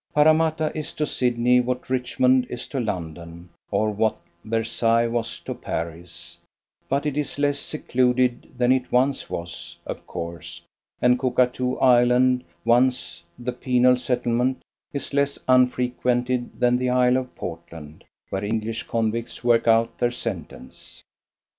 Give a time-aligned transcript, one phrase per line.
[0.15, 6.39] Parramatta is to Sydney what Richmond is to London, or what Versailles was to Paris;
[6.89, 10.63] but it is less secluded than it once was, of course,
[11.03, 18.03] and Cockatoo Island, once the penal settlement, is less unfrequented than the Isle of Portland,
[18.31, 21.03] where English convicts work out their sentence.